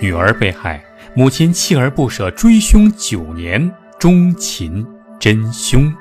[0.00, 0.80] 女儿被害，
[1.14, 4.86] 母亲锲而不舍追凶九年，终擒
[5.18, 5.92] 真凶。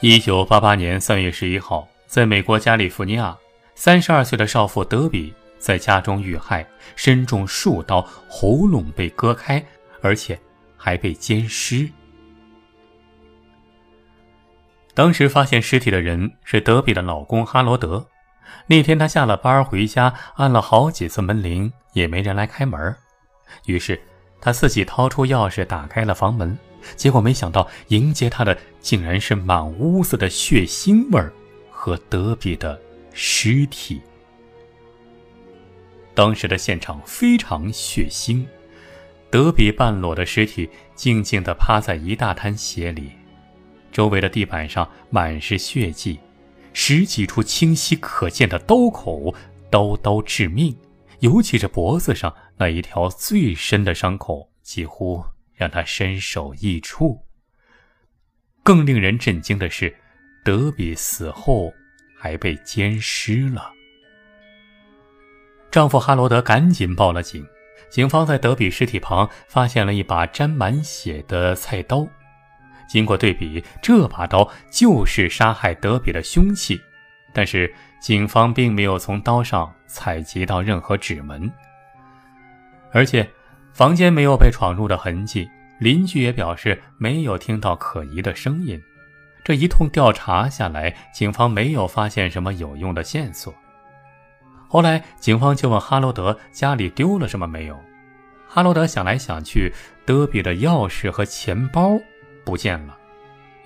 [0.00, 3.36] 一九八八年三月十一号，在美国加利福尼亚，
[3.74, 9.64] 三十二岁的少妇德比在家中遇害，身中数刀，喉咙被割开，
[10.00, 10.38] 而且
[10.76, 11.88] 还被奸尸。
[14.96, 18.06] 当时发现尸体的人是德比的老公哈罗德。
[18.66, 22.96] 那天他下了班回家，按了好几次门铃，也没人来开门。
[23.66, 24.00] 于是
[24.40, 26.56] 他自己掏出钥匙打开了房门。
[26.96, 31.30] 结果没想到，迎接他的竟然是满屋子的血腥味儿
[31.70, 32.80] 和德比的
[33.12, 34.00] 尸体。
[36.14, 38.46] 当时的现场非常血腥，
[39.30, 43.10] 德比半裸的尸体静静地趴在一大滩血里，
[43.92, 46.18] 周围的地板上满是血迹，
[46.72, 49.34] 十几处清晰可见的刀口，
[49.70, 50.76] 刀刀致命。
[51.20, 55.24] 尤其是脖子上那一条最深的伤口，几乎。
[55.56, 57.18] 让他身首异处。
[58.62, 59.96] 更令人震惊的是，
[60.44, 61.72] 德比死后
[62.14, 63.72] 还被奸尸了。
[65.70, 67.42] 丈夫哈罗德赶紧报了警，
[67.88, 72.06] 警方在德比尸体旁发现了一把沾满血的菜刀。
[72.88, 76.80] 经过对比，这把刀就是杀害德比的凶器，
[77.32, 81.50] 但是警方并没有从刀上采集到任何指纹，
[82.92, 83.28] 而且。
[83.72, 85.46] 房间没有被闯入的痕迹，
[85.78, 88.82] 邻居也表示没有听到可疑的声音。
[89.44, 93.54] 这一通调查下来，警方没有发现什么有用的线索。
[94.66, 97.78] 后来，警方就问哈罗德家里丢了什么没有。
[98.48, 99.70] 哈罗德想来想去，
[100.06, 102.00] 德比的钥匙和钱包
[102.46, 102.96] 不见了。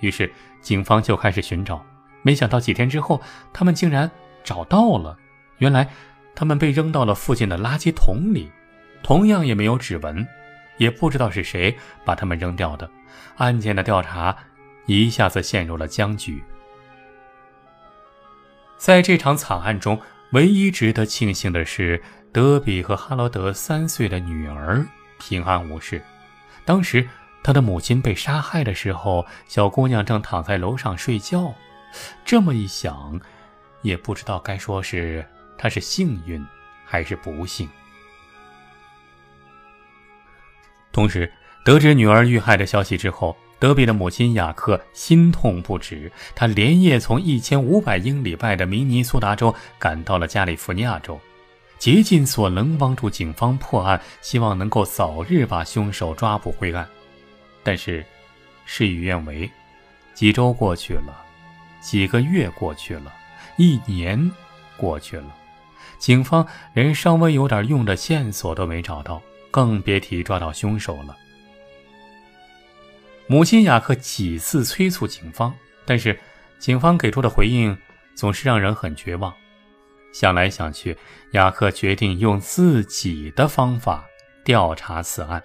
[0.01, 0.29] 于是，
[0.59, 1.85] 警方就开始寻找。
[2.23, 3.21] 没想到几天之后，
[3.53, 4.11] 他们竟然
[4.43, 5.17] 找到了。
[5.59, 5.87] 原来，
[6.35, 8.51] 他们被扔到了附近的垃圾桶里。
[9.03, 10.27] 同样也没有指纹，
[10.77, 12.89] 也不知道是谁把他们扔掉的。
[13.37, 14.35] 案件的调查
[14.85, 16.43] 一下子陷入了僵局。
[18.77, 19.99] 在这场惨案中，
[20.33, 24.85] 唯一值得庆幸的是，德比和哈罗德三岁的女儿
[25.19, 26.01] 平安无事。
[26.65, 27.07] 当时
[27.43, 31.53] 他的母亲被杀害的时候，小姑娘正躺在楼上睡觉。
[32.23, 33.19] 这么一想，
[33.81, 35.25] 也不知道该说是
[35.57, 36.45] 她是幸运
[36.85, 37.67] 还是不幸。
[40.91, 41.31] 同时，
[41.65, 46.11] 得知女儿遇害的消息之后，德比的母亲雅克心痛不止。
[46.35, 51.19] 他连夜从一千五百英里外的明尼苏达州赶到了加利福尼亚州，
[51.79, 56.87] 竭尽所能帮助警方破案，希望能够早日把凶手抓捕归案。
[57.63, 58.05] 但是，
[58.65, 59.49] 事与愿违，
[60.13, 61.25] 几周过去了，
[61.81, 63.13] 几个月过去了，
[63.57, 64.31] 一年
[64.77, 65.35] 过去了，
[65.99, 69.21] 警方连稍微有点用的线索都没找到。
[69.53, 71.13] 更别提抓到凶手了。
[73.27, 75.53] 母亲雅克几次催促警方，
[75.85, 76.17] 但是
[76.57, 77.77] 警方给出的回应
[78.15, 79.33] 总是让人很绝望。
[80.13, 80.95] 想来想去，
[81.33, 84.05] 雅克决定用自己的方法
[84.45, 85.43] 调查此案。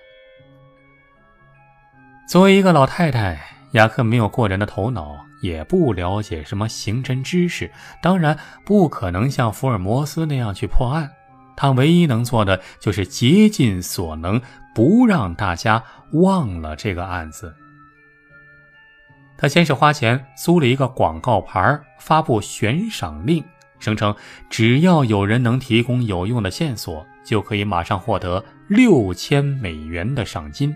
[2.27, 7.71] 作为一个老太太，雅克没有过人的头脑，也不了解什么刑侦知识，
[8.03, 11.09] 当然不可能像福尔摩斯那样去破案。
[11.57, 14.43] 他唯一能做的就是竭尽所能，
[14.75, 15.81] 不让大家
[16.15, 17.55] 忘了这个案子。
[19.39, 23.45] 他先是花钱租了一个广告牌，发布悬赏令，
[23.79, 24.13] 声称
[24.51, 30.75] 只要有人能提供有用的线索，就可以马上获得六千美元的赏金。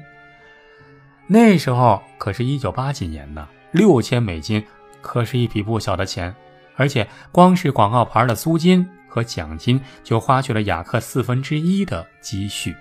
[1.32, 4.66] 那时候可是一九八几年呢，六千美金
[5.00, 6.34] 可是一笔不小的钱，
[6.74, 8.86] 而且光是广告牌的租金。
[9.12, 12.72] 和奖金就花去了雅克四分之一的积蓄。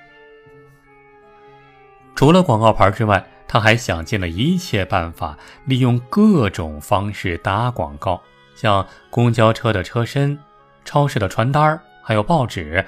[2.14, 5.36] 除了广告牌之外，他还想尽了一切办法，
[5.66, 8.22] 利用各种方式打广告，
[8.54, 10.38] 像公交车的车身、
[10.86, 12.86] 超市的传单还有报纸，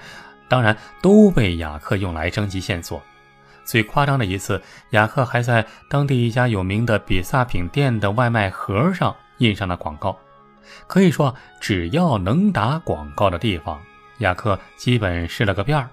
[0.48, 3.02] 当然都被雅克用来征集线索。
[3.72, 10.20] 最夸张的一次，雅克还在当地一家有名的比萨饼店的外卖盒上印上了广告。
[10.88, 13.82] 可以说，只要能打广告的地方，
[14.18, 15.90] 雅克基本试了个遍儿。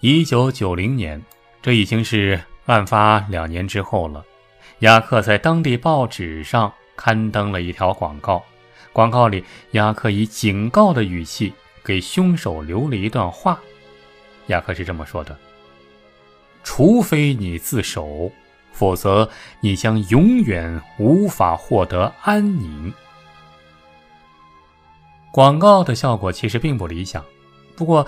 [0.00, 1.22] 一九九零年，
[1.62, 4.22] 这已经是案发两年之后了。
[4.80, 8.44] 雅克在当地报纸上刊登了一条广告，
[8.92, 13.58] 广告里，雅克以警告的语气给凶手留了一段话。
[14.48, 15.34] 雅克是这么说的
[16.62, 18.30] ：“除非你自首，
[18.72, 19.28] 否则
[19.60, 22.92] 你将永远无法获得安宁。
[25.32, 27.24] 广告的效果其实并不理想，
[27.76, 28.06] 不过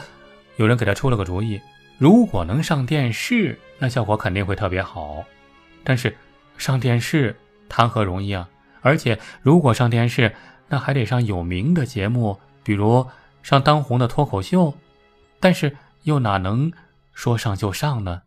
[0.56, 1.60] 有人给他出了个主意：
[1.99, 5.25] 如果能上电视，那效果肯定会特别好。
[5.84, 6.16] 但是
[6.58, 7.37] 上电视
[7.69, 8.48] 谈何容易啊！
[8.81, 10.34] 而且如果上电视，
[10.69, 13.06] 那还得上有名的节目，比如
[13.43, 14.75] 上当红的脱口秀。
[15.38, 16.72] 但是又哪能
[17.12, 18.22] 说上就上呢？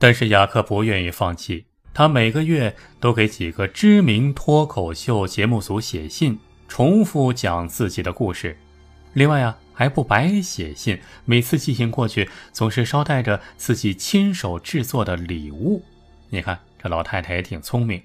[0.00, 6.38] 但是雅克不愿意放弃，他每个月都给几个知名脱口秀节目组写信。
[6.66, 8.56] 重复讲自己的故事，
[9.12, 15.82] 另外啊，还不白写信，每次寄信过去，总是捎带着自己亲手制作的礼物。
[16.30, 18.00] 你看这老太太也挺聪明。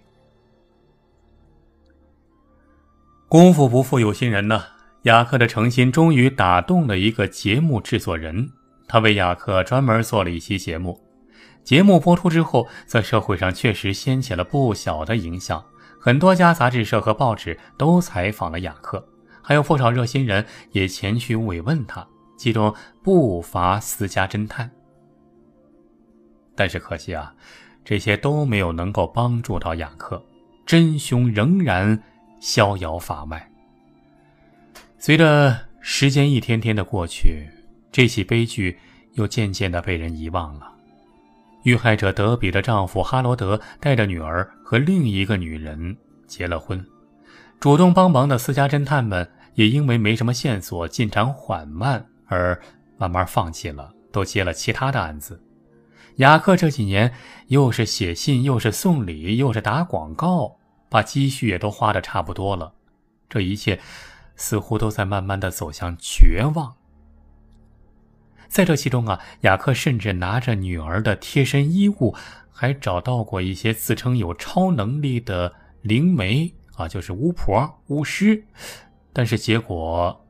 [3.29, 4.65] 功夫不负有心人呢，
[5.03, 8.49] 雅克的诚心终于打动了一个节目制作人，
[8.87, 11.04] 他为雅克专门做了一期节目。
[11.65, 15.65] 节目播出之后，在社会上确实掀起了不小的影响。
[15.99, 19.03] 很多家杂志社和报纸都采访了雅克，
[19.41, 22.07] 还有不少热心人也前去慰问他，
[22.37, 22.71] 其中
[23.01, 24.69] 不乏私家侦探。
[26.55, 27.33] 但是可惜啊，
[27.83, 30.23] 这些都没有能够帮助到雅克，
[30.67, 31.99] 真凶仍然
[32.39, 33.51] 逍遥法外。
[34.99, 37.49] 随着时间一天天的过去，
[37.91, 38.77] 这起悲剧
[39.13, 40.74] 又渐渐的被人遗忘了。
[41.65, 45.97] 遇害者德比的丈夫哈罗德带着女儿和另一个女人
[46.27, 46.85] 结了婚，
[47.59, 52.61] 主动帮忙的私家侦探们也因为没什么线索，进展缓慢而
[52.97, 55.41] 慢慢放弃了，都接了其他的案子。
[56.17, 57.11] 雅克这几年
[57.47, 60.57] 又是写信，又是送礼，又是打广告，
[60.87, 62.73] 把积蓄也都花的差不多了，
[63.27, 63.79] 这一切
[64.35, 66.75] 似乎都在慢慢的走向绝望。
[68.47, 72.15] 在这其中啊，雅克甚至拿着女儿的贴身衣物，
[72.51, 78.45] 还找到过一些自称有超能力的灵媒啊，就是巫婆、巫师，
[79.11, 80.25] 但是结果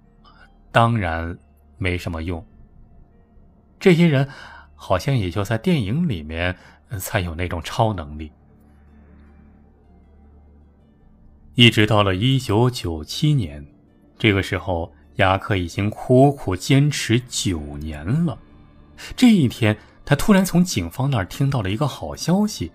[0.71, 1.37] 当然
[1.77, 2.43] 没什么用。
[3.79, 4.27] 这些人
[4.73, 6.55] 好像也就在电影里面
[6.97, 8.31] 才有那种超能力。
[11.53, 13.67] 一直到了一九九七年，
[14.17, 14.94] 这个时候。
[15.17, 18.37] 雅克已经苦苦坚持九年了。
[19.15, 22.71] 这一天，他突然从警方那儿听到了一个好消息：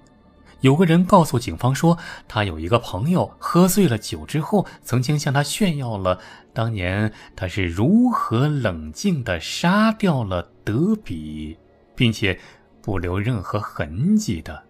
[0.60, 1.98] 有个人告诉警方说，
[2.28, 6.18] 他有一个朋友喝醉了酒之后，曾经向他炫耀了
[6.52, 11.56] 当年他是如何冷静地杀掉了德比，
[11.94, 12.38] 并且
[12.82, 14.62] 不留任何痕迹的。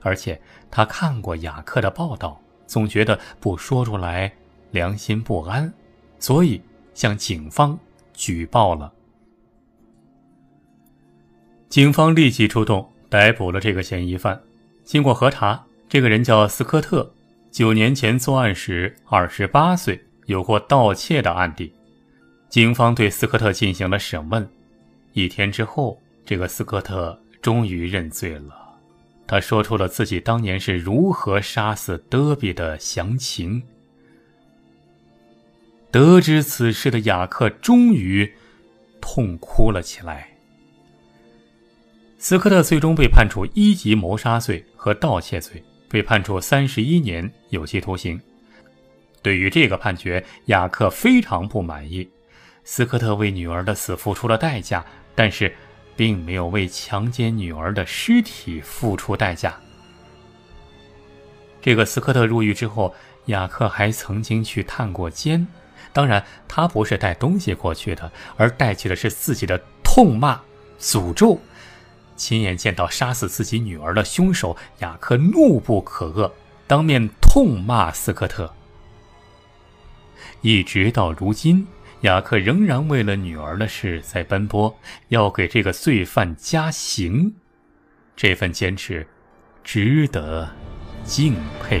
[0.00, 0.40] 而且
[0.70, 4.32] 他看过雅克的报道，总觉得不说出来
[4.70, 5.72] 良心不安，
[6.18, 6.60] 所以。
[6.98, 7.78] 向警方
[8.12, 8.92] 举报了，
[11.68, 14.42] 警方立即出动逮捕了这个嫌疑犯。
[14.82, 17.08] 经过核查，这个人叫斯科特，
[17.52, 21.72] 九年前作案时二十八岁，有过盗窃的案底。
[22.48, 24.44] 警方对斯科特进行了审问。
[25.12, 28.76] 一天之后，这个斯科特终于认罪了，
[29.24, 33.62] 他说出了自己当年是如何杀死德比的详情。
[35.90, 38.30] 得知此事的雅克终于
[39.00, 40.28] 痛哭了起来。
[42.18, 48.20] 斯科特最终被判处一级谋杀罪和盗窃罪，被判处三十一年有期徒刑。
[49.22, 52.08] 对于这个判决，雅克非常不满意。
[52.64, 55.54] 斯科特为女儿的死付出了代价，但是
[55.96, 59.58] 并没有为强奸女儿的尸体付出代价。
[61.62, 62.94] 这个斯科特入狱之后，
[63.26, 65.46] 雅克还曾经去探过监。
[65.92, 70.40] 当然，他不是带东西过去的，而带去的是自己的痛骂、
[70.78, 71.40] 诅咒。
[72.16, 76.30] 亲眼见到杀死自己女儿的凶手，雅克怒不可遏，
[76.66, 78.52] 当面痛骂斯科特。
[80.40, 81.66] 一直到如今，
[82.02, 84.76] 雅克仍然为了女儿的事在奔波，
[85.08, 87.34] 要给这个罪犯加刑。
[88.16, 89.06] 这份坚持，
[89.62, 90.48] 值得
[91.04, 91.80] 敬佩。